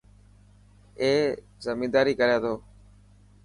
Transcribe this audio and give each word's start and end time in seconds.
اي 1.01 1.11
زميداري 1.65 2.13
ڪري 2.19 2.37
ٿو. 2.43 2.53